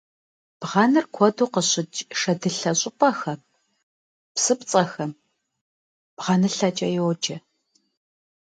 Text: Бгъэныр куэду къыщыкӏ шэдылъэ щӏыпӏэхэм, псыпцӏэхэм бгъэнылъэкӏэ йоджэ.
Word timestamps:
Бгъэныр 0.59 1.05
куэду 1.15 1.47
къыщыкӏ 1.53 1.99
шэдылъэ 2.19 2.71
щӏыпӏэхэм, 2.79 3.39
псыпцӏэхэм 4.35 5.11
бгъэнылъэкӏэ 6.15 6.87
йоджэ. 6.95 7.37